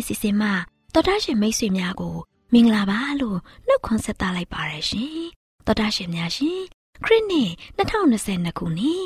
[0.00, 0.52] င့်ချင်းတန်လွင့်စီစဉ်မှာ
[0.94, 2.16] တော်တာရှင်မိတ်ဆွေများကို
[2.52, 5.20] မင်္ဂလာပါလို့နှုတ်ခွန်းဆက်သလိုက်ပါရရှင်
[5.66, 6.60] တော်တာရှင်များရှင်
[7.04, 9.04] ခရစ်နှစ်2022ခုနှစ်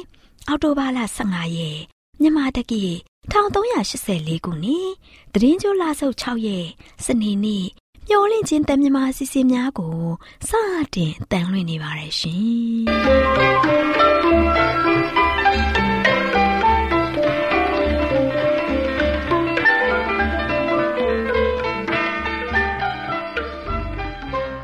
[0.48, 1.80] အောက်တိုဘာလ15ရက်
[2.20, 2.82] မြန်မာတက္ကီ
[3.32, 4.88] 1384ခုနှစ်
[5.32, 6.66] တရင်ကျိုးလာဆုပ်6ရက်
[7.04, 7.66] စနေနေ့
[8.08, 9.96] မျော်လင့်ခြင်းတန်မြမာစီစဉ်များကို
[10.48, 10.50] စ
[10.94, 14.13] တင်တန်လွှင့်နေပါရရှင်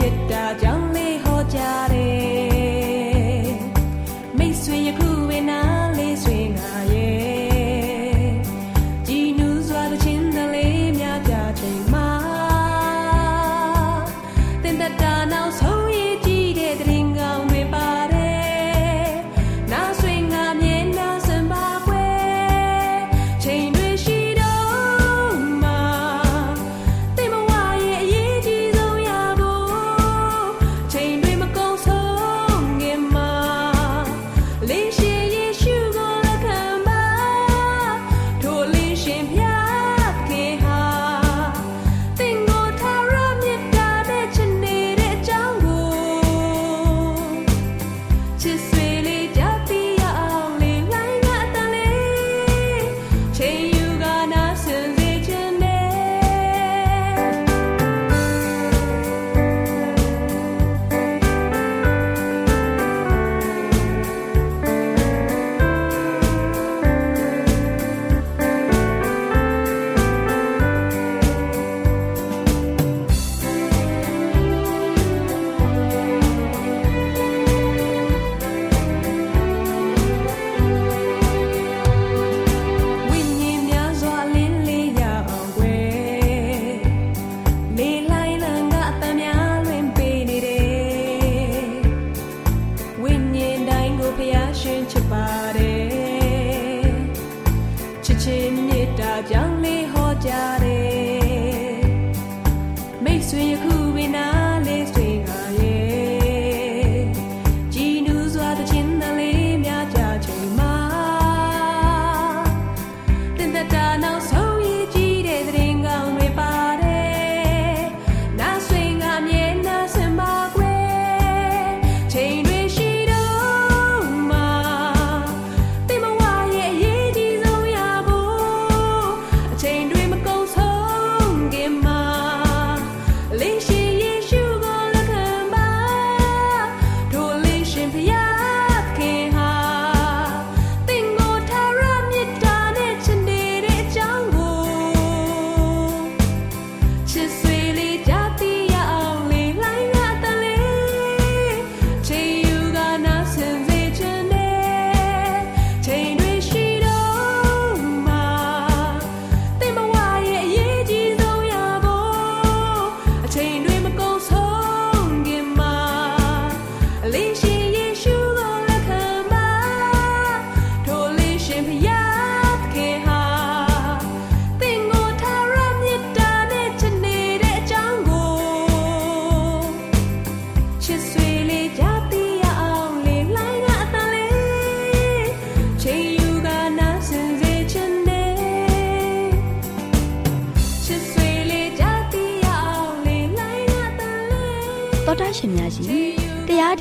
[0.00, 0.79] mettaja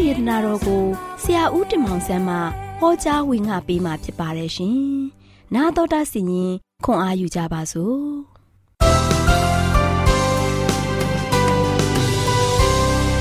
[0.00, 0.84] ဒေသနာတော်ကို
[1.22, 2.36] ဆရာဦးတင်မောင်ဆန်းမှ
[2.80, 4.78] ဟောကြားဝင်ငါပေးมาဖြစ်ပါတယ်ရှင်။
[5.54, 6.52] 나တော်တာစီရင်
[6.84, 7.98] ခွန်အာယူကြပါစို့။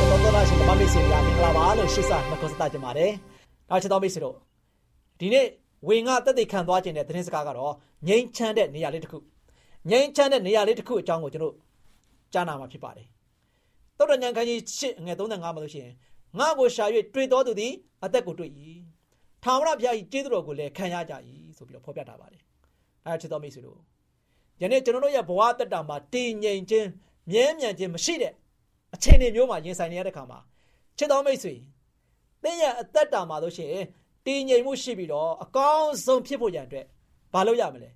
[0.10, 3.12] တော်တော်ရှင်ဓမ္မမိတ်ဆွေများမင်္ဂလာပါလို့ရှုစနှုတ်ဆက်ကြပါတယ်။
[3.70, 4.36] နောက်ချက်တော်မိတ်ဆွေတို့
[5.20, 5.46] ဒီနေ့
[5.88, 7.74] ဝင်ငါတက်သိခံသွားခြင်းတဲ့သတင်းစကားကတော့
[8.08, 9.18] ငြိမ်းချမ်းတဲ့နေရာလေးတစ်ခု
[9.90, 11.56] ငြိမ်းချမ်းတဲ့နေရာလေးတစ်ခုအကြောင်းကိုကျွန်တော်
[12.34, 13.08] ကြားနာမှာဖြစ်ပါတယ်
[13.99, 15.95] တုတ်တညံခန်းကြီး8ငွေ35မှာလို့ရှိရင်
[16.39, 16.85] ငါကိုရှာ၍
[17.15, 17.73] တွေ့တော်သူသည်
[18.05, 18.51] အသက်ကိုတွေ့၏
[19.43, 21.15] ထာဝရဘုရား၏ကျေးဇူးတော်ကိုလည်းခံရကြ၏
[21.57, 22.43] ဆိုပြီးတော့ဖော်ပြထားပါတယ်
[23.05, 23.79] အဲချစ်တော်မိတ်ဆွေတို့
[24.61, 26.89] ယနေ့ကျွန်တော်တို့ရဲ့ဘဝတက်တာမှာတည်ငြိမ်ခြင်း
[27.31, 28.33] မြဲမြံခြင်းမရှိတဲ့
[28.95, 30.39] အခြေအနေမျိုးမှာရင်ဆိုင်နေရတဲ့ခါမှာ
[30.99, 31.55] ချစ်တော်မိတ်ဆွေ
[32.43, 33.85] သင်ရဲ့အသက်တာမှာလို့ရှိရင်
[34.27, 36.87] တည်ငြိမ်မှုရှိပြီးတော့အကောင်းဆုံးဖြစ်ဖို့ရန်အတွက်
[37.33, 37.91] ဘာလုပ်ရမလဲ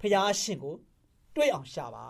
[0.00, 0.74] ဖျားရှင်ကို
[1.34, 2.06] တွေးအောင်ရှာပါ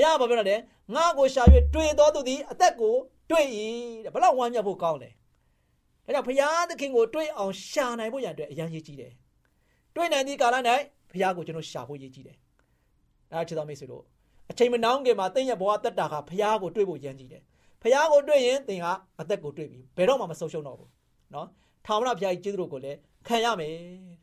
[0.00, 0.56] ဖျားဘာပြောလဲ
[0.94, 1.42] ငါ့ကိုရှာ၍
[1.74, 2.94] တွေးတော်သူသည်အသက်ကို
[3.30, 3.46] တွေး၏
[4.04, 9.12] တဲ့ဘလောက်ဝမ်းမြောက်ဖို့ကောင်းလဲဒါကြောင့်ဖျားသခင်ကိုတွေးအောင်ရှာနိုင်ဖို့ရန်အတွက်အရန်ကြီးကြီးတယ်
[9.94, 10.56] တွေးနိုင်သည့်ကာလ၌
[11.12, 12.36] ဖျားကိုကျွန်တော်ရှာဖို့ရည်ကြီးတယ်
[13.32, 14.04] အဲချစ်တော်မိတ်ဆွေတို့
[14.50, 17.42] အချိန်မနှောင်းခင်မှာသင်ရဲ့ဘဝတက်တာကဖျားကိုတွေးဖို့ရန်ကြီးတယ်
[17.82, 18.86] ဖျားကိုတွေးရင်သင်က
[19.20, 20.90] အသက်ကိုတွေးပြီဘယ်တော့မှမဆုံးရှုံးတော့ဘူး
[21.34, 21.46] နော်
[21.86, 23.74] ထာဝရဘုရားကြီးကျေးဇူးတော်ကိုလည်းခံရမယ်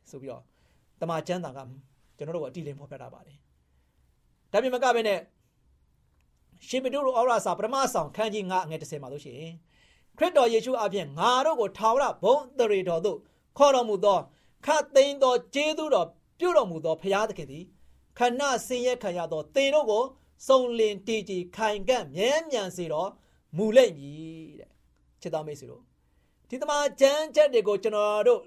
[0.09, 0.43] ဆိုပြီးတော့
[1.01, 1.59] တမန်ကျမ်းစာက
[2.17, 3.37] ကျွန်တော်တို့ကအတိအလင်းဖော်ပြတာပါတယ်
[4.51, 5.19] ဒါပြင်မကပဲနဲ့
[6.67, 9.53] ရှင်မတုတို့ဩရစာပထမဆောင်ခန်းကြီး9အငယ်30မှာလို့ရှိရင်
[10.17, 13.17] ခရစ်တော်ယေရှုအပြင်ငါတို့ကိုထာဝရဘုန်းတရေတော်သို့
[13.57, 14.19] ခေါ်တော်မူသော
[14.65, 16.07] ခတ်သိမ်းသောကျေးဇူးတော်
[16.39, 17.65] ပြုတော်မူသောဖရာသခင်သည်
[18.17, 20.03] ခဏဆင်းရဲခံရသောသင်တို့ကို
[20.47, 23.09] စုံလင်တည်ကြည်ခိုင်ကန့်မြဲမြံစေတော်
[23.57, 24.69] မူလိမ့်မည်တဲ့
[25.21, 25.83] ချစ်တော်မိတ်ဆွေတို့
[26.49, 28.41] ဒီတမန်ကျမ်းချက်တွေကိုကျွန်တော်တို့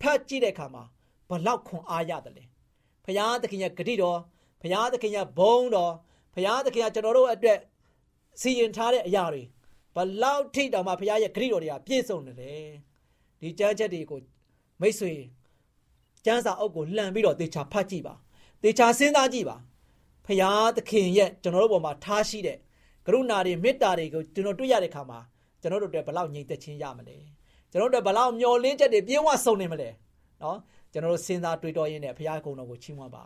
[0.00, 0.82] ဖတ်ကြည့်တဲ့အခါမှာ
[1.28, 2.44] ဘလောက်ခွန်အားရတယ်လဲ
[3.04, 4.18] ဖရာသခင်ရဲ့ဂတိတော်
[4.62, 5.92] ဖရာသခင်ရဲ့ဘုန်းတော်
[6.34, 7.58] ဖရာသခင်ကကျွန်တော်တို့အတွက်
[8.40, 9.42] စီရင်ထားတဲ့အရာတွေ
[9.96, 12.68] ဘလောက်ထိတောင်မှဖရာရဲ့ဂရိတော်တွေကပြည့်စုံနေတယ်
[13.40, 14.20] ဒီကြမ်းချက်တွေကို
[14.80, 15.12] မိတ်ဆွေ
[16.24, 18.14] ကျမ်းစာအုပ်ကိုလှန်ပြီးတော့တေချာဖတ်ကြည့်ပါ
[18.62, 19.56] တေချာစဉ်းစားကြည့်ပါ
[20.26, 22.58] ဖရာသခင်ရဲ့ကျွန်တော်တို့ပေါ်မှာထားရှိတဲ့
[23.06, 25.18] ကရုဏာတွေမေတ္တာတွေကိုကျွန်တော်တွေ့ရတဲ့ခါမှာ
[25.60, 27.16] ကျွန်တော်တို့အတွက်ဘလောက်ငြိမ်သက်ခြင်းရမလဲ
[27.70, 29.88] ကျွန်တော်တို့ဘလောက်မျောလင်းချက်တွေပြင်းဝဆုံနေမလဲ
[30.42, 30.58] နော်
[30.92, 33.24] ကျွန်တော်တို့စဉ်းစားတွေးတောရင်းနဲ့ဖရာကုံတော်ကိုချီးမွမ်းပါ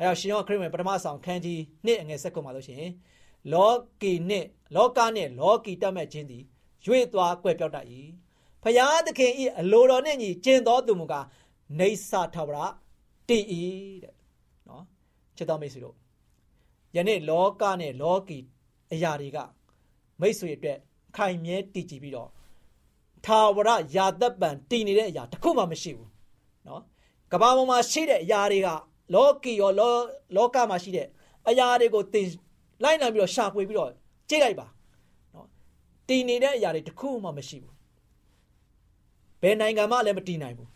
[0.00, 2.92] ဒါကြောင့်ရှင်ယောခရစ်ဝင်ပထမဆောင်ခန်းကြီးနှစ်အငယ်ဆက်ကုန်ပါလို့ရှိရင်
[3.52, 6.44] လောကီနှင့်လောကနှင့်လောကီတတ်မဲ့ခြင်းသည်
[6.86, 7.86] ရွေ့သွားကွယ်ပြောက်တတ်၏
[8.62, 11.26] ဖျားသခင်ဤအလိုတော်နှင့်ညီကျင့်တော်သူမူကား
[11.78, 12.58] နေဆာထဝရ
[13.28, 13.44] တည်၏
[14.02, 14.14] တဲ့
[14.68, 14.84] နော်
[15.36, 15.96] ချစ်တော်မိတ်ဆွေတို့
[16.96, 18.38] ယနေ့လောကနဲ့လောကီ
[18.92, 19.38] အရာတွေက
[20.20, 20.78] မိတ်ဆွေအတွက်
[21.16, 22.30] ခိုင်မြဲတည်ကြည်ပြီးတော့
[23.24, 26.10] ထာဝရယာသက်ပံတည်နေတဲ့အရာတစ်ခုမှမရှိဘူး
[26.66, 26.82] နော်
[27.32, 28.68] ကဘာပေါ်မှာရှိတဲ့အရာတွေက
[29.14, 29.94] လောကီရောလော
[30.36, 31.06] လောကမှာရှိတဲ့
[31.48, 32.26] အရာတွေကိုသင်
[32.82, 33.90] လိုက်နိုင်ပြီးတော့ရှာဖွေပြီးတော့
[34.28, 34.66] ကြည့်လိုက်ပါ
[35.34, 35.46] နော်
[36.08, 37.74] တည်နေတဲ့အရာတွေတစ်ခုမှမရှိဘူး
[39.42, 40.70] ဘယ်နိုင်ငံမှလည်းမတည်နိုင်ဘူး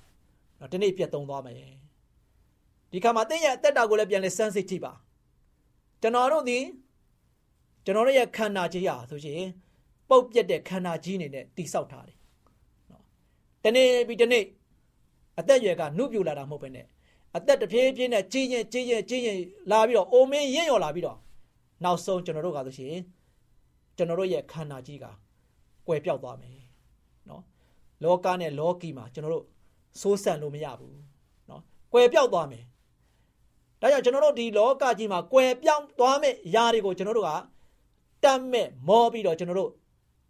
[0.61, 1.57] နော်ဒီနေ့ပြတ်သုံးသွားမယ်
[2.93, 4.93] ဒီခါမှာသင်ရဲ့အသက်တာကိုလည်းပြန်လဲစမ်းစစ်ကြည့်ပါ
[6.01, 6.59] ကျွန်တော်တို့ဒီ
[7.85, 9.43] ကျွန်တော်တို့ရဲ့ခန္ဓာကြီးရာဆိုရှင်
[10.09, 12.17] ပုတ်ပြက်တဲ့ခန္ဓာကြီးအနေနဲ့တိဆောက်ထားတယ်
[12.91, 13.03] နော်
[13.65, 14.45] တနေ့ပြီးတနေ့
[15.39, 16.87] အသက်ရွယ်ကနှုတ်ပြလာတာမဟုတ်ဘဲနဲ့
[17.37, 19.39] အသက်တဖြည်းဖြည်းနဲ့ကြီးရင်ကြီးရင်ကြီးရင်
[19.71, 21.19] လာပြီးတော့အိုမင်းရင့်ရော်လာပြီးတော့
[21.85, 22.97] နောက်ဆုံးကျွန်တော်တို့ကဆိုရှင်
[23.97, 25.05] ကျွန်တော်တို့ရဲ့ခန္ဓာကြီးက
[25.87, 26.59] ကွယ်ပြောက်သွားမယ်
[27.29, 27.43] နော်
[28.03, 29.45] လောကနဲ့လောကီမှာကျွန်တော်တို့
[30.01, 30.99] စိုးစံလို့မရဘူး
[31.51, 31.63] နော်
[31.93, 32.65] ကွယ်ပြောက်သွားမယ်
[33.81, 37.33] ဒါကြောင့်ကျွန်တော်တို့ဒီလောကကြီးမှာကွယ်ပြောင်းသွားမယ့်ຢာတွေကိုကျွန်တော်တို့က
[38.25, 39.71] တတ်မဲ့မောပြီးတော့ကျွန်တော်တို့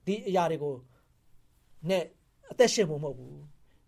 [0.07, 0.75] ဒီအရာတွေကို
[1.89, 2.05] နဲ့
[2.51, 3.37] အသက်ရှင်ဖို့မဟုတ်ဘူး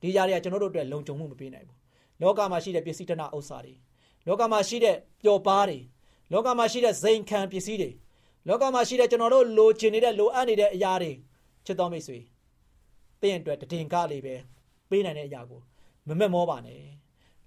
[0.00, 1.75] ဒီຢာတွေကကျွန်တော်တို့အတွက်လုံခြုံမှုမပေးနိုင်ဘူး
[2.22, 3.74] လောကမှာရှိတဲ့ပစ္စည်းတနာဥစ္စာတွေ
[4.26, 5.78] လောကမှာရှိတဲ့ပျော်ပါးတွေ
[6.32, 7.90] လောကမှာရှိတဲ့ဇိမ်ခံပစ္စည်းတွေ
[8.48, 11.12] လောကမှာရှိတဲ့ကျွန်တော်တို့လိုချင်နေတဲ့လိုအပ်နေတဲ့အရာတွေ
[11.66, 12.18] ချစ်တော်မိတ်ဆွေ
[13.20, 14.34] သင်အတွက်တည်ငကားလေးပဲ
[14.90, 15.60] ပေးနိုင်တဲ့အရာကို
[16.06, 16.80] မမက်မောပါနဲ့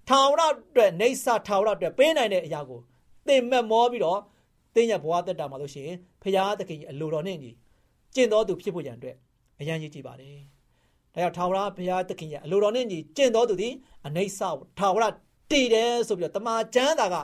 [0.08, 2.80] ထာဝရအတွက်နေဆာထာဝရအတွက်ပေးနိုင်တဲ့အရာကို
[3.26, 4.20] သင်မက်မောပြီးတော့
[4.74, 7.50] သင်ရဲ့ဘဝတက်တာမှာလို့ရှိရင်ဖရာသခင်အလိုတော်နဲ့ညီ
[8.14, 9.16] ကျင့်တော်သူဖြစ်ဖို့ရန်အတွက်
[9.60, 10.38] အရန်ကြီးကြည့်ပါတယ်။
[11.14, 13.74] ဒါကြောင့်ထာဝရဘုရားသခင်ရဲ့အလိုတော်နဲ့ညီကျင့်တော်သူသည်
[14.06, 14.48] အနေဆာ
[14.78, 15.04] ထာဝရ
[15.50, 17.16] တည်တယ်ဆိုပြီးတော့တမန်ကျမ်းသာက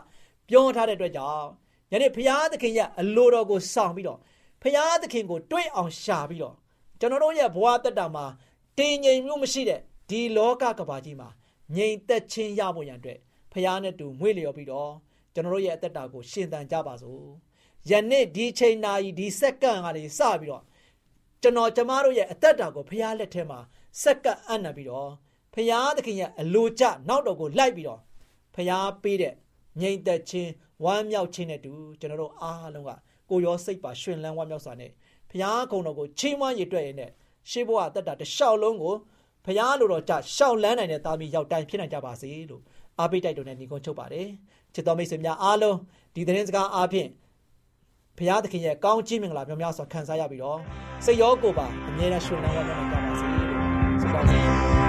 [0.49, 1.47] ပြောထားတဲ့အတွက်ကြောင့်
[1.93, 4.19] ယနေ့ဘုရားသခင်ရဲ့အလိုတော်ကိုဆောင်ပြီးတော့
[4.63, 6.55] ဘုရားသခင်ကိုတွေ့အောင်ရှာပြီးတော့
[7.01, 8.25] ကျွန်တော်တို့ရဲ့ဘဝတက်တာမှာ
[8.79, 11.29] တည်ငြိမ်မှုမရှိတဲ့ဒီလောကကဘာကြီးမှာ
[11.77, 13.19] ငြိမ်သက်ခြင်းရဖို့ရန်အတွက်
[13.53, 14.93] ဘုရားနဲ့တူမွေ့လျော်ပြီးတော့
[15.35, 17.25] ကျွန်တော်တို့ရဲ့အသက်တာကိုရှင်သန်ကြပါစို့
[17.91, 20.63] ယနေ့ဒီချိန်နာရီဒီစက္ကန့်ကနေစပြီးတော့
[21.43, 23.61] ကျွန်တော်ကျမတို့ရဲ့အသက်တာကိုဘုရားလက်ထဲမှာ
[24.03, 25.11] စက္ကန့်အံ့နပြီးတော့
[25.55, 28.01] ဘုရားသခင်ရဲ့အလိုကျနောက်တော်ကိုလိုက်ပြီးတော့
[28.55, 29.35] ဘုရားပေးတဲ့
[29.81, 30.51] ငြိမ်သက်ခြင်း
[30.85, 32.91] ဝမ်းမြောက်ခြင်းနဲ့တူကျွန်တော်တို့အားလုံးက
[33.31, 34.91] ကိုရောစိတ်ပါရှင်လန်းဝမ်းမြောက်စွာနဲ့
[35.31, 37.11] ဘုရားကုံတော်ကိုချီးမွမ်းရည်တွေ့ရတဲ့
[37.51, 38.95] ရှေးဘဝအသက်တာတစ်လျှောက်လုံးကို
[39.45, 42.63] ဘုရားလိုတော်ကြရှောက်လန်းနိုင်တဲ့သားမီးရောက်တိုင်းဖြစ်နိုင်ကြပါစေလို့
[42.99, 44.29] အားပေးတိုက်တွန်းတဲ့ညီကုန်းချုပ်ပါတယ်
[44.75, 45.77] ချစ်တော်မိတ်ဆွေများအားလုံး
[46.15, 47.09] ဒီသတင်းစကားအားဖြင့်
[48.19, 50.59] ဘုရားသခင်ရဲ့ကောင်းချီးမင်္ဂလာများများစွာခံစားရပြီးတော့
[51.05, 53.36] စိတ်ရောကိုယ်ပါအမြဲတမ်းရှင်လန်းဝမ်းမြောက်နိုင်ကြပါစေ
[54.17, 54.86] လို့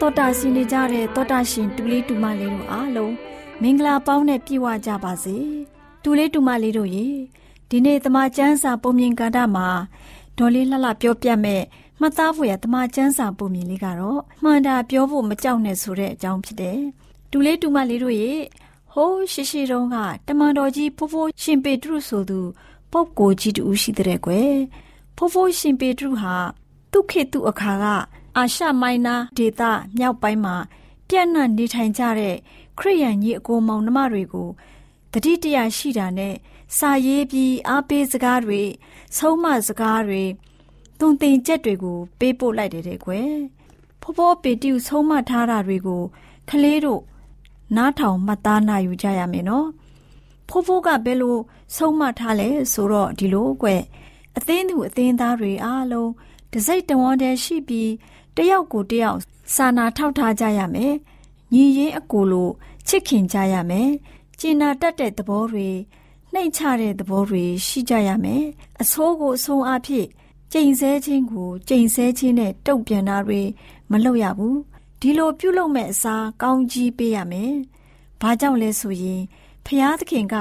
[0.00, 3.14] တော်တာဆင်နေကြတဲ့တောတာရှင်တူလေးတူမလေးတို့အားလုံး
[3.62, 5.36] မင်္ဂလာပေါင်းနဲ့ပြည့်ဝကြပါစေ
[6.02, 7.08] တူလေးတူမလေးတို့ရေ
[7.70, 9.68] ဒီနေ့တမချန်းစာပုံမြင်ကားတာမှာ
[10.38, 11.62] ဒေါ်လေးလှလှပြောပြမဲ့
[12.00, 16.80] မှတ်သားဖို့ရတမချန်းစာပုံမြင်လေးကတော့မှန်တာပြောဖို့မကြောက်နဲ့ဆိုတဲ့အကြောင်းဖြစ်တယ်
[17.30, 18.32] တူလေးတူမလေးတို့ရေ
[18.92, 22.40] ဟိုးရှိရှိတုန်းကတမန်တော်ကြီးဖိုးဖိုးရှင်ပေတရုဆိုသူ
[22.92, 24.54] ပုပ်ကိုကြီးတူရှိတဲ့ကွယ်
[25.16, 26.34] ဖိုးဖိုးရှင်ပေတရုဟာ
[26.92, 27.86] သူခေတုအခါက
[28.36, 29.62] အာရှမိုင်းနာဒေသ
[29.96, 30.56] မြောက်ပိုင်းမှာ
[31.08, 32.36] ပြန့်နှံ့နေထိုင်ကြတဲ့
[32.78, 34.48] ခရိယန်ကြီးအကိုမောင်နှမတွေကို
[35.12, 36.34] တတိတရာရှိတာနဲ့
[36.76, 38.62] စာရေးပြီးအားပေးစကားတွေ
[39.16, 40.22] ဆုံးမစကားတွေ
[41.00, 43.32] တုံတင်ချက်တွေကို ပေးပို့လိုက်တယ်တဲ့ကွယ်
[44.02, 46.02] ဖောဖောပေတိကိုဆုံးမထားတာတွေကို
[46.48, 47.02] ကလေးတို့
[47.76, 49.68] နားထောင်မှတ်သားနိုင်ယူကြရမယ်နော်
[50.48, 51.36] ဖိုးဖိုးကဘယ်လို
[51.76, 53.68] ဆုံးမထားလဲဆိုတော့ဒီလိုကွ
[54.36, 56.10] အသင်းသူအသင်းသားတွေအားလုံး
[56.52, 57.90] တစိတ်တဝန်းတည်းရှိပြီး
[58.40, 59.18] တယောက်ကိုတယောက်
[59.54, 60.94] စာနာထောက်ထားကြရမယ်။
[61.54, 62.48] ညီရင်းအကိုလို
[62.86, 63.88] ချစ်ခင်ကြရမယ်။
[64.38, 65.68] ကျင်နာတတ်တဲ့သဘောတွေ
[66.32, 68.44] နှိမ့်ချတဲ့သဘောတွေရှိကြရမယ်။
[68.82, 70.06] အဆိုးကိုအဆုံးအဖြစ်
[70.52, 73.40] ကြိမ်ဆဲခြင်းကိုကြိမ်ဆဲခြင်းနဲ့တုံ့ပြန်တာတွေ
[73.90, 74.56] မလုပ်ရဘူး။
[75.00, 77.52] ဒီလိုပြုလုပ်မဲ့အစားကောင်းကြီးပေးရမယ်။
[78.20, 79.22] ဘာကြောင့်လဲဆိုရင်
[79.66, 80.36] ဖျားသခင်က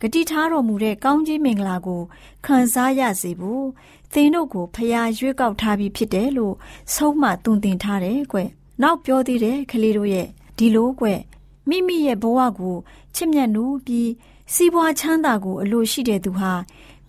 [0.00, 2.02] ဂတိထားတော်မူတဲ့ကောင်းကြီးမင်္ဂလာကို
[2.46, 3.66] ခံစားရစေဖို့
[4.14, 6.54] သင်တို့ကိုဖျားရွေးကောက်ထားပြီးဖြစ်တယ်လို့
[6.94, 8.38] ဆုံးမသွန်သင်ထားတယ်ကွ။
[8.82, 10.26] နောက်ပြောသေးတယ်ကလေးတို့ရဲ့
[10.58, 11.06] ဒီလိုကွ
[11.68, 12.76] မိမိရဲ့ဘဝကို
[13.14, 14.10] ချစ်မြတ်နိုးပြီး
[14.54, 16.52] စီးပွားချမ်းသာကိုအလိုရှိတဲ့သူဟာ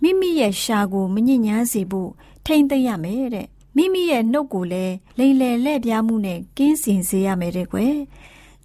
[0.02, 2.10] မိမိရဲ့ရှာကိုမညစ်ညမ်းစေဖို့
[2.44, 3.46] ထိမ့်သိမ့်ရမယ်တဲ့
[3.76, 7.96] မိမိရဲ့နှုတ်ကိုလည်းလိန်လယ်လက်ပြားမှုနဲ့ကင်းစင်စေရမယ်တဲ့ကွယ်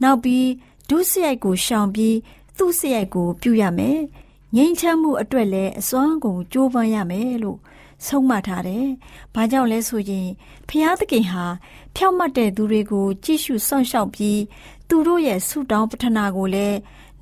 [0.01, 0.48] နောက်ပြီး
[0.89, 2.17] ဒုစရိုက်ကိုရှောင်ပြီး
[2.57, 4.00] သူ့စရိုက်ကိုပြုရမယ်
[4.55, 7.60] ငြိမ်းချမ်းမှုအတွက်လည်းအစွမ်းကုန်ကြိုးပမ်းရမယ်လို့
[8.05, 8.86] ဆုံးမထားတယ်။
[9.36, 10.27] ဘာကြောင့်လဲဆိုရင်
[10.70, 11.46] ဖျားသခင်ဟာ
[11.96, 14.39] ဖြောက်မှတ်တဲ့သူတွေကို ကြည့်ရှုစောင့်ရှောက်ပြီး
[14.89, 16.77] သူတို့ရဲ့ဆုတောင်းပတနာကိုလည်း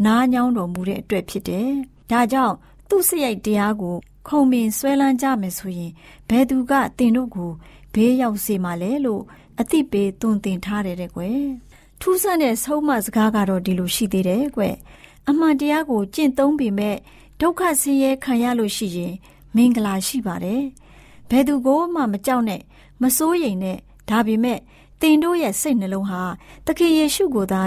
[0.05, 1.69] နားညောင်းတော်မူတဲ့အတွက်ဖြစ်တယ်။
[2.11, 2.55] ဒါကြောင့်
[2.89, 3.95] သူ့စရိုက်တရားကို
[4.27, 5.91] ခုံမင်ဆွဲလန်းကြမယ်ဆိုရင်
[6.29, 7.51] ဘယ်သူကတင်တို့ကို
[7.93, 9.23] ဘေးရောက်စေမှာလဲလို့
[9.59, 11.41] အသိပေးသွန်သင်ထားတယ်တဲ့ကွယ်။
[12.01, 14.75] ထူးဆန်းတဲ့ဆုံးမစကားကတော့ဒီလိုရှိသေးတယ်ကွယ်။
[15.29, 16.97] အမှန်တရားကိုကျင့်သုံးပြီးမဲ့
[17.41, 19.13] ဒုက္ခဆင်းရဲခံရလို့ရှိရင်
[19.55, 20.63] မင်္ဂလာရှိပါတယ်။
[21.29, 22.61] ဘယ်သူကိုမှမကြောက်နဲ့
[23.01, 23.77] မစိုးရိမ်နဲ့
[24.09, 24.59] ဒါပေမဲ့
[25.01, 26.23] တင်တို့ရဲ့စိတ်နှလုံးဟာ
[26.65, 27.63] သခင်ယေရှုကိုသာ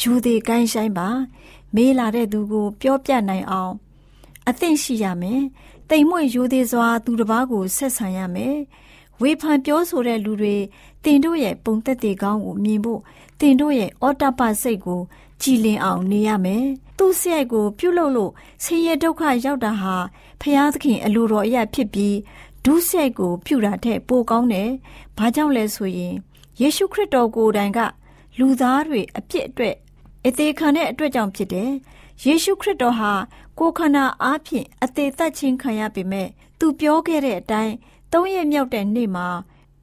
[0.00, 1.08] ယူသည်ကိုင်းဆိုင်ပါ
[1.74, 3.72] မေးလာတဲ့သူကို ပြောပြနိုင်အောင်
[4.48, 5.40] အသင့်ရှိရမယ်။
[5.90, 8.56] တိမ်မွေ့ယူသည်စွာ သူတစ်ပါးကိုဆက်ဆံရမယ်။
[9.20, 10.56] ဝေဖန်ပြောဆိုတဲ့လူတွေ
[11.04, 13.00] တင်တို့ရဲ့ပုံသက်တွေကောင်းကိုမြင်ဖို့
[13.40, 15.00] တင်တို့ရဲ့အော်တပစိတ်ကို
[15.42, 16.64] ကြည်လင်အောင်နေရမယ်။
[16.98, 19.96] သူ့စရိုက်ကိုပြုတ်လို့လို့ဆင်းရဲဒုက္ခရောက်တာဟာ
[20.40, 22.16] ဖျားသခင်အလိုတော်အရာဖြစ်ပြီး
[22.64, 24.70] ဒုစရိုက်ကို ပြုတာထက်ပိုကောင်းတယ်။
[25.18, 26.14] ဘာကြောင့်လဲဆိုရင်
[26.60, 27.78] ယေရှုခရစ်တော်ကိုယ်တိုင်က
[28.38, 29.76] လူသားတွေအပြစ်အတွက်
[30.26, 31.70] အသေးခံတဲ့အတွက်ကြောင့်ဖြစ်တယ်။
[32.24, 33.12] ယေရှုခရစ်တော်ဟာ
[33.58, 37.74] ကိုယ်ခန္ဓာအားဖြင့်အသေးသက်ခြင်းခံရပေမဲ့သူပြောခဲ့တဲ့အတိုင်း
[38.12, 39.28] သုံးရက်မြောက်တဲ့နေ့မှာ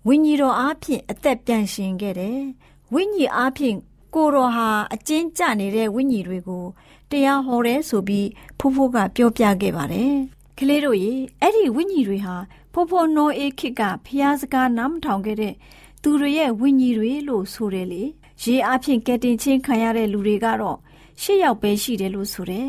[0.07, 2.39] ဝိညာဉ်တော်အားဖြင့်အသက်ပြန်ရှင်ခဲ့တယ်။
[2.93, 3.77] ဝိညာဉ်အားဖြင့်
[4.15, 6.65] ကိုတော်ဟာအကျဉ်းကျနေတဲ့ဝိညာဉ်တွေကို
[7.11, 8.27] တရားဟောတယ်ဆိုပြီး
[8.59, 10.15] ဖိုးဖိုးကပြောပြခဲ့ပါတယ်။
[10.57, 12.35] ကလေးတို့ရေအဲ့ဒီဝိညာဉ်တွေဟာ
[12.73, 15.53] ဖိုးဖိုးနောအေးခစ်ကဖျားစကားနားမထောင်ခဲ့တဲ့
[16.01, 18.03] သူတွေရဲ့ဝိညာဉ်တွေလို့ဆိုတယ်လေ
[18.43, 20.77] ရေအဖြစ်ကဲတင်ချင်းခံရတဲ့လူတွေကတော့
[21.21, 22.67] ရှစ်ယောက်ပဲရှိတယ်လို့ဆိုတယ်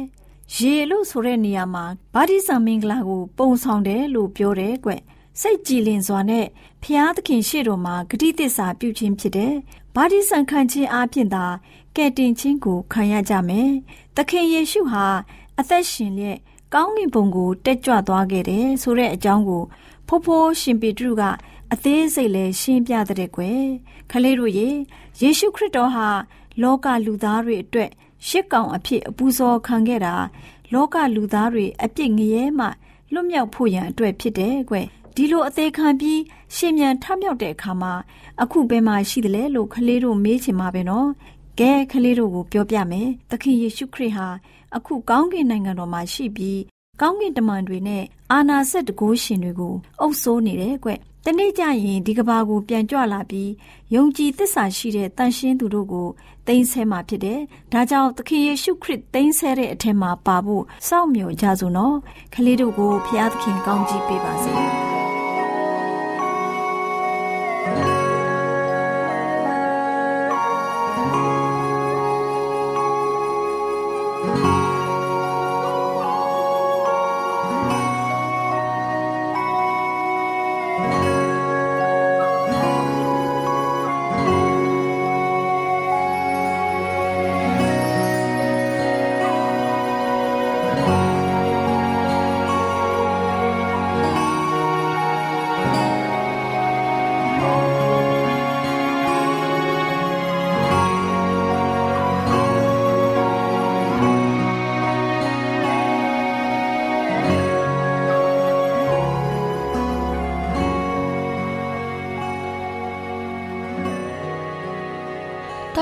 [0.56, 4.90] ရေလို့ဆိုတဲ့နေရာမှာဗာတိဆံမင်္ဂလာကို ပုံဆောင်တယ်လို့ပြောတယ်ကွ
[5.40, 6.46] စိတ်ကြည်လင်စွာနဲ့
[6.82, 9.54] ဖျားသခင်ရှေ့တော်မှာဂတိတစ္ဆာပြုခြင်းဖြစ်တယ်
[9.94, 11.46] ဗာတိဆံခံခြင်းအပြင်သာ
[11.96, 13.70] ကဲတင်ချင်းကိုခံရကြမယ်
[14.16, 15.04] သခင်ယေရှုဟာ
[15.58, 16.38] အသက်ရှင်လျက်
[16.76, 19.62] ကောင်းကင်ဘုံကိုတက်ကြွသွားခဲ့တယ်ဆိုတဲ့အကြောင်းကို
[20.06, 21.22] ဖိုးဖိုးရှင်ပေတရုက
[21.72, 23.62] အသေးစိတ်လဲရှင်းပြတဲ့ကွယ်
[24.10, 24.68] ခလေးတို့ရေ
[25.20, 26.08] ယေရှုခရစ်တော်ဟာ
[26.62, 27.90] လောကလူသားတွေအတွက်
[28.28, 30.14] ရှစ်ကောင်အဖြစ်အပူဇော်ခံခဲ့တာ
[30.72, 32.66] လောကလူသားတွေအပြစ်ငရဲမှ
[33.12, 34.76] လွတ်မြောက်ဖို့ရန်အတွက်ဖြစ်တယ်ကွ
[35.14, 36.20] ဒီလိုအသေးခံပြီး
[36.56, 37.92] ရှင်မြန်ထမြောက်တဲ့အခါမှာ
[38.42, 41.08] အခုဘယ်မှာရှိသလဲလို့ခလေးတို့မေးချင်မှာပဲနော်
[41.60, 44.26] ကဲခလေးတို့ကိုပြောပြမယ်သခင်ယေရှုခရစ်ဟာ
[44.76, 46.60] အခုကောင်းကင်နိုင်ငံတော်မှာရှိပြီး
[47.00, 50.90] ကောင်းကင်တမန်တွေနဲ့အာနာစက်တကိုးရှင်တွေကိုအုပ်စိုးနေတယ်ကွ
[51.26, 53.50] တနေ့ကျရင်ဒီကဘာကိုပြန်ကြွလာပြီး
[53.94, 56.08] ယုံကြည်သစ္စာရှိတဲ့တန်ရှင်းသူတို့ကို
[56.46, 57.40] သိမ်းဆဲမှာဖြစ်တယ်။
[57.72, 61.96] ဒါကြောင့်သခင်ယေရှုခရစ်သိမ်းဆဲတဲ့အထက်မှာပါဖို့စောင့်မျှော်ကြစို့နော်။
[62.34, 64.54] ကလေးတို့ကိုဖျားသခင်ကောင်းချီးပေးပါစေ။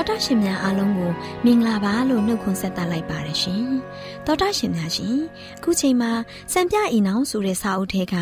[0.03, 1.11] တော်တာရှင်များအားလုံးကို
[1.45, 3.65] မင်္ဂလာပါလို့နှုတ်ခွန်းဆက်သလိုက်ပါတယ်ရှင်။
[4.25, 5.17] တော်တာရှင်များရှင်
[5.57, 6.11] အခုချိန်မှာ
[6.53, 8.15] စံပြအိမ်အောင်ဆိုတဲ့စာအုပ်ထဲက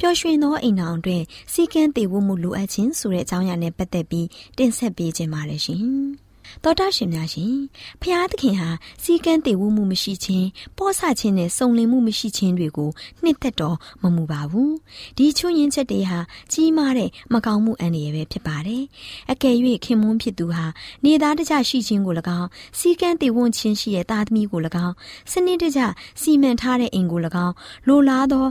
[0.00, 1.22] ပျော်ရွှင်သောအိမ်အောင်တွင်
[1.52, 4.26] စီကန်းတည်ဝမှုလိုအပ်ခြင်းဆိုတဲ့အကြောင်းအရာနဲ့ပတ်သက်ပြီး
[4.58, 5.86] တင်ဆက်ပေးခြင်းပါတယ်ရှင်။
[6.64, 7.54] တော်တာရှင်များရှင်
[8.02, 8.70] ဖျားသခင်ဟာ
[9.02, 12.90] စီကန်းတည်ဝမှုမရှိခြင်းပောဆခြင်းနဲ့စုံလင်မှုမရှိခြင်းတွေကို
[13.22, 14.74] နှစ်သက်တော်မမူပါဘူး
[15.16, 16.18] ဒီချွင်းရင်ချက်တွေဟာ
[16.52, 18.84] ကြီးမားတဲ့မကောင်းမှုအန္တရာယ်ပဲဖြစ်ပါတယ်
[19.30, 20.64] အကယ်၍ခင်မွန်းဖြစ်သူဟာ
[21.04, 24.94] နေသားတကြရှိခြင်းကို၎င်းစီကန်းတည်ဝခြင်းရှိတဲ့သားသမီးကို၎င်း
[25.32, 25.80] စနစ်တကျ
[26.20, 27.54] စီမံထားတဲ့အိမ်ကို၎င်း
[27.86, 28.46] လိုလားသော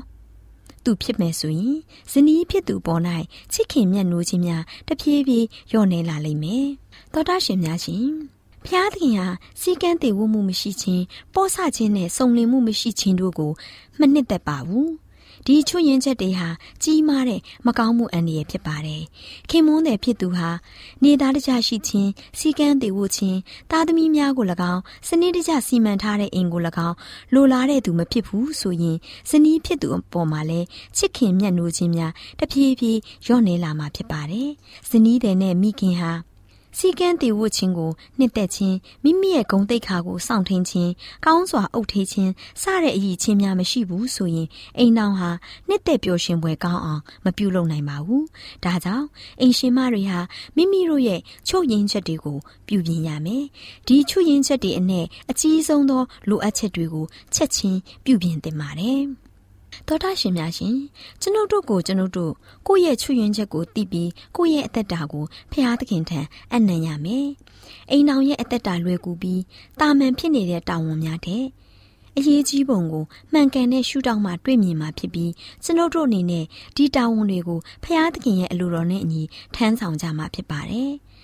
[0.86, 1.78] သူဖြစ်မယ်ဆိုရင်
[2.12, 3.02] ဇနီးဖြစ်သူပေါ်၌
[3.54, 6.68] ချစ်ခင်မြတ်နိုးခြင်းများတဖြည်းဖြည်းလျော့နေလာလိမ့်မယ်။
[7.14, 8.08] သောတာရှင်များရှင်
[8.66, 9.28] ဖျားသခင်ဟာ
[9.62, 13.52] စီကန်းတည်ဝမှုမရှိခြင်းပောဆခြင်းနဲ့စုံလင်မှုမရှိခြင်းတို့ကို
[14.00, 14.90] မနှစ်သက်ပါဘူး။
[15.48, 16.50] ဒီချွတ်ရင်ချက်တွေဟာ
[16.84, 19.02] ကြီးမားတဲ့မကောင်းမှုအန္တရာယ်ဖြစ်ပါတယ်။
[19.50, 20.50] ခင်မွန်းတဲ့ဖြစ်သူဟာ
[21.04, 23.40] နေသားတကြရှိခြင်းစီကန်းတည်ဝခြင်း
[23.72, 26.96] တာသမီများကို၎င်းစနစ်တကျစီမံထားတဲ့အိမ်ကို၎င်း
[27.34, 28.98] လိုလားတဲ့သူမဖြစ်ဘူးဆိုရင်
[29.30, 30.60] ဇနီးဖြစ်သူအပေါ်မှာလဲ
[30.98, 34.50] ချစ်ခင်မြတ်နိုးခြင်းများတဖြည်းဖြည်းလျော့နေလာမှာဖြစ်ပါတယ်။
[34.90, 36.12] ဇနီးတဲ့နဲ့မိခင်ဟာ
[36.78, 40.92] စီကန်းတည်ဝတ်ခြင်းကိုနှစ်သက်ခြင်းမိမိရဲ့ဂုဏ်သိက္ခာကိုစောင့်ထိန်ခြင်း
[41.26, 45.30] ကောင်းစွာအုပ်ထိန်ခြင်းစတဲ့အရေးချင်းများမရှိဘူးဆိုရင်အိမ်တော်ဟာ
[45.68, 48.24] နှစ်သက်ပျော်ရွှင်ပွဲကောင်းအောင်မပြုလုပ်နိုင်ပါဘူး။
[48.64, 49.08] ဒါကြောင့်
[49.42, 50.20] အိမ်ရှင်မတွေဟာ
[50.56, 53.44] မိမိတို့ရဲ့ချုပ်ရင်းချက်တွေကိုပြုပြင်ရမယ်။
[53.88, 59.04] ဒီချုပ်ရင်းချက်တွေအနဲ့အကြီးဆုံးသောလိုအပ်ချက်တွေကိုချက်ချင်းပြုပြင်သင့်ပါတယ်။
[59.88, 60.76] သောတာရှင်များရှင်
[61.22, 62.34] ကျွန်ုပ်တို့ကိုကျွန်ုပ်တို့
[62.68, 66.20] ကိုယ့်ရဲ့ချွတ်ယွင်းချက်ကိုသိပြီးကိုယ့်ရဲ့အသက်တာကိုဖျားသခင်ထံ
[66.54, 67.28] အနံ့ရမယ်။
[67.92, 69.42] အိမ်အောင်ရဲ့အသက်တာလွယ်ကူပြီး
[69.80, 71.44] တာမန်ဖြစ်နေတဲ့တာဝန်များတဲ့
[72.18, 75.32] အရေးကြီးပုံကိုမှန်ကန်တဲ့ရှုထောင့်မှတွေ့မြင်မှာဖြစ်ပြီး
[75.64, 79.22] ကျွန်ုပ်တို့အနေနဲ့ဒီတာဝန်တွေကိုဖျားသခင်ရဲ့အလိုတော်နဲ့အညီ
[79.56, 80.92] ထမ်းဆောင်ကြမှာဖြစ်ပါတယ်။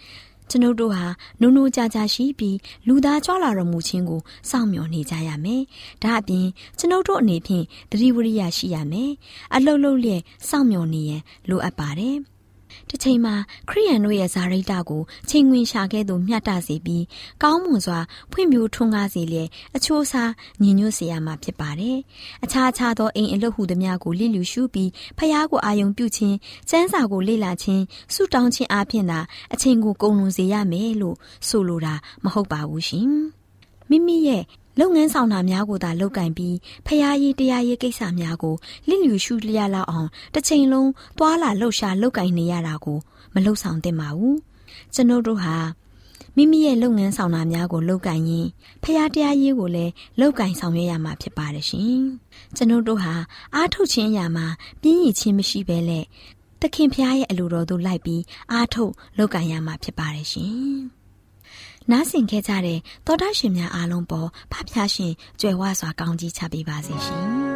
[0.52, 1.04] ကျွန်ုပ်တို့ဟာ
[1.42, 5.62] နုံနုံကြကြရှိပြီးလူသားကြွလာတော်မူခြင်းကိုစောင့်မျှော်နေကြရမယ်။
[6.04, 6.48] ဒါအပြင်
[6.80, 9.12] ကျွန်ုပ်တို့အနေဖြင့်တတိဝရိယရှိရမယ်။
[9.56, 12.18] အလုတ်လုတ်လျက်စောင့်မျှော်နေရန်လိုအပ်ပါတယ်။
[12.90, 13.36] တစ်ချိန်မှာ
[13.70, 17.04] ခရိယန်တို့ရဲ့ဇာရိတကိုချိန်ဝင်ရှာခဲ့သူမျှတစေပြီး
[17.44, 18.00] ကောင်းမွန်စွာ
[18.32, 21.98] ဖွင့်ပြိုးထွန်းကားစေလျက်အချိုးစားညီညွတ်စေရမှာဖြစ်ပါတယ်။
[22.44, 26.36] အခြားအခြားသောအိမ်အလုပ်ဟုသမျှကိုလိလူရှုပြီးဖျားကိုအာယုံပြုခြင်း
[26.70, 29.20] စန်းစာကိုလေ့လာခြင်းဆုတောင်းခြင်းအပြင်သာ
[29.54, 31.16] အချိန်ကိုကုန်လွန်စေရမယ်လို့
[31.48, 33.12] ဆိုလိုတာမဟုတ်ပါဘူးရှင်။
[33.90, 34.44] မိမိရဲ့
[34.80, 36.56] လုပ်ငန်းဆောင်တာများကိုသာလုပ်ကင်ပြီး
[36.86, 38.56] ဖျားရေးတရားရေးကိစ္စများကို
[38.88, 42.98] လစ်လျူရှုလျက်လောက်အောင်တစ်ချိန်လုံးသွာလာလှုပ်ရှားလုပ်ကင်နေရတာကို
[43.34, 44.38] မလှုပ်ဆောင်သင့်ပါဘူး
[44.94, 45.56] ကျွန်ုပ်တို့ဟာ
[46.36, 48.48] မိမိရဲ့လုပ်ငန်းဆောင်တာများကိုလုပ်ကင်ရင်
[48.84, 52.02] ဖျားတရားရေးကိုလည်းလုပ်ကင်ဆောင်ရွက်ရမှာဖြစ်ပါတယ်ရှင်
[52.56, 53.14] ကျွန်ုပ်တို့ဟာ
[53.56, 54.48] အားထုတ်ခြင်းအရာမှာ
[54.82, 56.06] ပြင်းရည်ခြင်းမရှိဘဲနဲ့
[56.62, 61.01] တခင်ဖျားရဲ့အလိုတော်သို့လိုက်ပြီးအားထုတ်လုပ်ကင်ရမှာဖြစ်ပါတယ်ရှင်
[61.92, 67.26] နားဆင်ခဲ့ကြတဲ့သောတာရှင်များအားလုံးပေါ်ဖဖျားရှင်ကြွယ်ဝစွာကောင်းကြီးချပေးပါစေရှင်။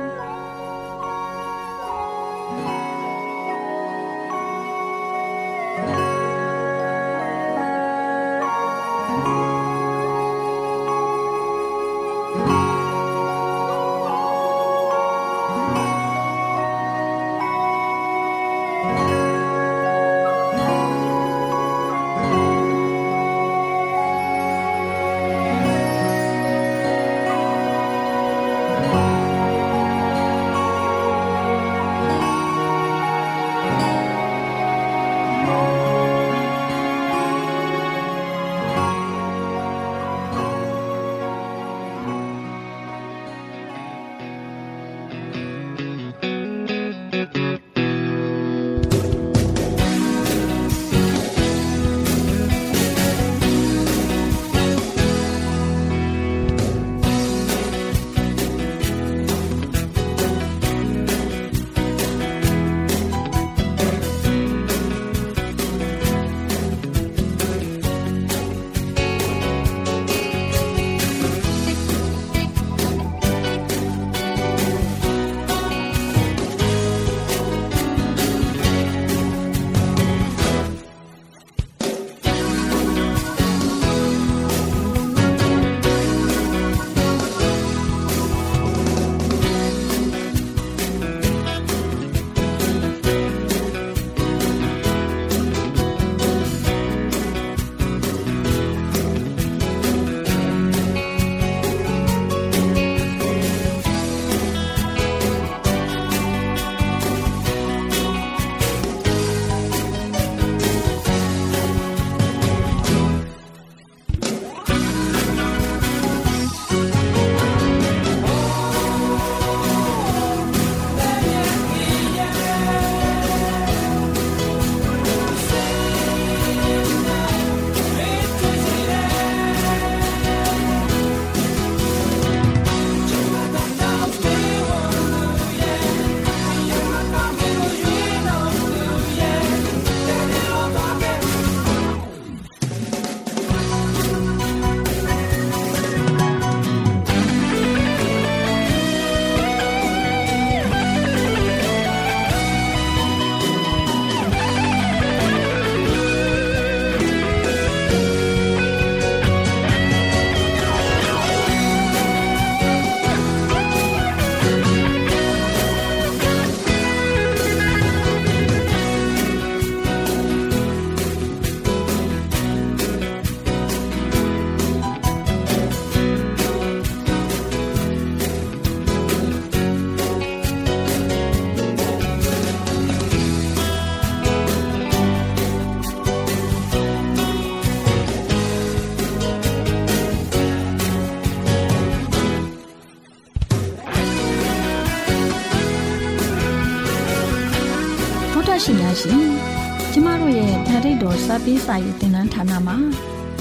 [201.46, 202.78] ပေးစာယူတင်နန်းဌာနမှာ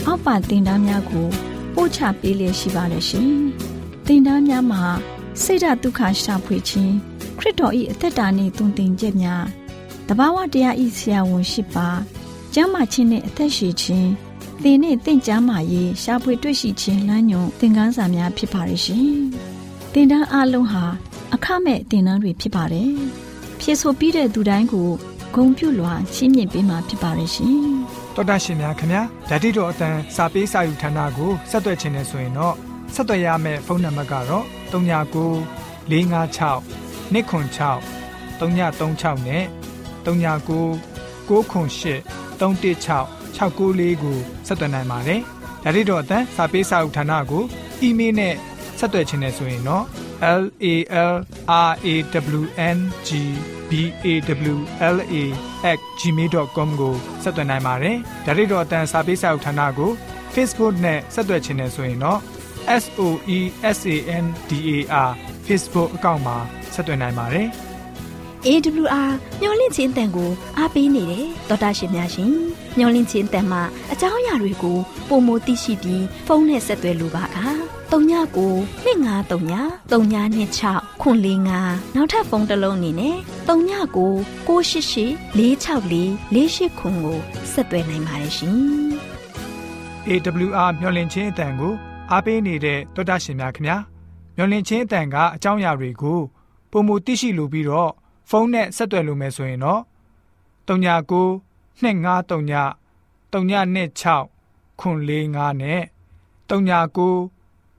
[0.07, 1.27] အောက်ပါတင်ဒားများကို
[1.75, 3.31] ပို့ချပေးလျက်ရှိပါတယ်ရှင်
[4.07, 4.83] တင်ဒားများမှာ
[5.43, 6.95] ဆိဒ္ဓတုခရှာဖွေခြင်း
[7.39, 9.45] ခရစ်တော်၏အသက်တာနှင့်တုန်တင်ကြများ
[10.09, 11.89] တဘာဝတရားဤဆရာဝန်ရှိပါ
[12.55, 14.11] ကျမ်းမာခြင်းနှင့်အသက်ရှိခြင်း
[14.63, 19.09] သင်နှင့်တင့်ကြမာရေးရှားဖွေတွေ့ရှိခြင်းလမ်းညွန်သင်ခန်းစာများဖြစ်ပါရဲ့ရှင်။
[19.93, 20.85] သင်တန်းအလုံးဟာ
[21.35, 22.91] အခမဲ့သင်တန်းတွေဖြစ်ပါတယ်။
[23.61, 24.89] ဖြစ်ဆိုပြီးတဲ့သူတိုင်းကို
[25.35, 27.59] ဂုံပြုလွှာချီးမြှင့်ပေးမှာဖြစ်ပါရဲ့ရှင်။
[28.17, 32.55] တော်တာရှင်များခင်ဗျာဓာတိတော်အတန်းစာပေးစာယူဌာနကိုဆက်သွယ်ခြင်းနဲ့ဆိုရင်တော့
[32.95, 34.75] ဆက်သွယ်ရမယ့်ဖုန်းနံပါတ်ကတော့39
[35.91, 36.63] 656
[37.13, 37.81] 296
[38.41, 39.45] 336နဲ့
[40.05, 40.61] 39
[41.27, 42.03] 698
[42.39, 45.21] 316 694ကိုဆက်သွင်းနိုင်ပါတယ်။
[45.65, 47.45] ဒါ့အပြင်အတန်းစာပေးစာဥထာဏာကို
[47.81, 48.35] အီးမေးလ်နဲ့
[48.79, 49.85] ဆက်သွယ်ခြင်းနဲ့ဆိုရင်တော့
[50.21, 50.67] l a
[51.13, 51.95] l r a
[52.39, 52.43] w
[52.77, 53.11] n g
[53.71, 53.73] b
[54.05, 54.07] a
[54.53, 54.57] w
[54.95, 55.15] l a
[55.77, 57.97] @ gmail.com ကိုဆက်သွင်းနိုင်ပါတယ်။
[58.27, 59.91] ဒါ့အပြင်အတန်းစာပေးစာဥထာဏာကို
[60.35, 62.19] Facebook နဲ့ဆက်သွယ်ခြင်းနဲ့ဆိုရင်တော့
[62.83, 63.01] s o
[63.37, 63.39] e
[63.77, 65.11] s a n d a r
[65.47, 66.37] Facebook အကောင့်မှာ
[66.75, 67.49] ဆက်သွင်းနိုင်ပါတယ်။
[68.47, 72.33] AWR မျော်လင့်ခြင်းတန်ကိုအားပေးနေတယ်တော်တာရှင်များရှင်
[72.79, 77.39] မျော်လင့်ခြင်းတန်မှာအကြောင်းအရာတွေကိုပုံမသိရှိပြီးဖုန်းနဲ့ဆက်သွယ်လိုပါက
[77.91, 83.17] 39 2939 3926ခွန်45နောက်ထပ်ဖုန်းတစ်လုံးအနေနဲ့
[83.49, 84.05] 39
[84.47, 85.95] 688 464
[86.35, 87.19] 48ခွန်ကို
[87.53, 88.59] ဆက်သွယ်နိုင်ပါတယ်ရှင်
[90.09, 91.73] AWR မျော်လင့်ခြင်းအတန်ကို
[92.11, 93.77] အားပေးနေတဲ့တော်တာရှင်များခင်ဗျာ
[94.37, 96.21] မျော်လင့်ခြင်းအတန်ကအကြောင်းအရာတွေကို
[96.71, 97.91] ပုံမသိရှိလိုပြီးတော့
[98.31, 99.81] ဖုန်းနဲ့ဆက်သွယ်လို့မယ်ဆိုရင်တော့
[100.69, 101.41] 39
[101.83, 101.85] 253
[103.33, 105.83] 326ခွန်45နဲ့
[106.49, 107.34] 39